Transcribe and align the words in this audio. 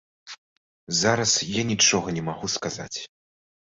Зараз 1.03 1.31
я 1.59 1.69
нічога 1.75 2.07
не 2.19 2.27
магу 2.33 2.55
сказаць. 2.59 2.97